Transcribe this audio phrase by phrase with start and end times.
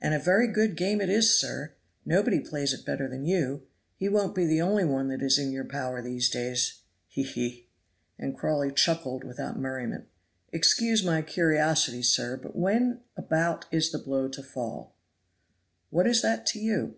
[0.00, 1.74] "And a very good game it is, sir!
[2.04, 3.62] Nobody plays it better than you.
[3.94, 7.22] He won't be the only one that is in your power in these parts he!
[7.22, 7.68] he!"
[8.18, 10.06] And Crawley chuckled without merriment.
[10.50, 14.96] "Excuse my curiosity, sir, but when about is the blow to fall?"
[15.90, 16.96] "What is that to you?"